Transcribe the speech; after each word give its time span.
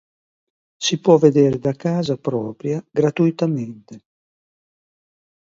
Si 0.79 0.99
può 0.99 1.17
vedere 1.17 1.59
da 1.59 1.73
casa 1.73 2.17
propria 2.17 2.83
gratuitamente. 2.89 4.03